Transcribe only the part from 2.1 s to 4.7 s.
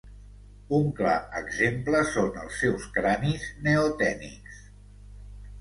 són els seus cranis neotènics.